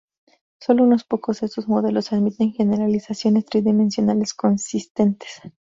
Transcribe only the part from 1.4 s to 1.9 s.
de estos